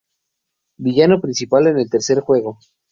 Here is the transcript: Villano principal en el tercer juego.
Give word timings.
Villano 0.79 1.21
principal 1.21 1.67
en 1.67 1.77
el 1.77 1.89
tercer 1.91 2.21
juego. 2.21 2.57